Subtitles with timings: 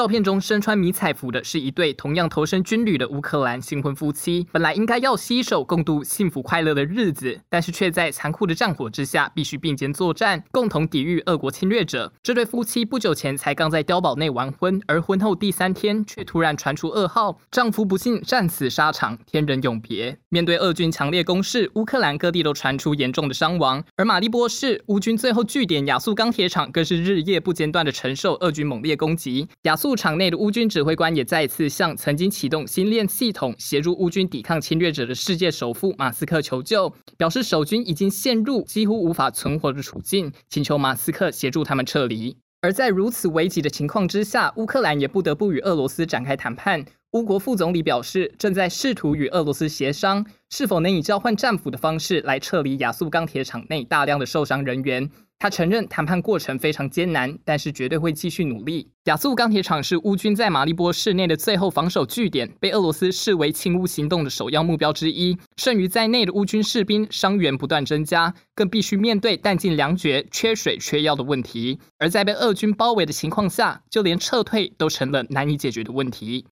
[0.00, 12.10] 照片中身穿迷彩服的是一对同样投身军旅的乌克兰新婚夫妻，本来应该要携手共度幸福快乐的日子，但是却在残酷的战火之下必须并肩作战，共同抵御俄国侵略者。
[12.22, 20.16] 这对夫妻不久前才刚在碉堡内完婚，而婚后第三天却突然传出噩耗，丈夫不幸战死沙场，天人永别。
[20.30, 29.46] 面对俄军强烈攻势，乌克兰各地都传出严重的伤亡，而马利波市乌军最后据点亚速钢铁厂更是日夜不间断地承受俄军猛烈攻击。
[29.64, 42.36] 亚速驻场内的乌军指挥官也再次向曾经启动星链系统协助乌军抵抗侵略者的世界首富马斯克求救，表示守军已经陷入几乎无法存活的处境，请求马斯克协助他们撤离。
[42.60, 46.84] 而在如此危急的情况之下，乌克兰也不得不与俄罗斯展开谈判。
[47.12, 55.10] 乌国副总理表示，正在试图与俄罗斯协商，是否能以交换战俘的方式来撤离亚速钢铁厂内大量的受伤人员。
[55.36, 58.90] 他承认谈判过程非常艰难，但是绝对会继续努力。
[59.04, 65.36] 亚速钢铁厂是乌军在马利波市内的最后防守据点，被俄罗斯视为清乌行动的首要目标之一。
[65.56, 71.80] 剩余在内的乌军士兵伤员不断增加，更必须面对弹尽粮绝、缺水缺药的问题。
[71.98, 76.44] 而在被俄军包围的情况下，就连撤退都成了难以解决的问题。